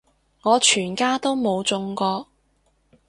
[0.41, 2.27] 我全家都冇中過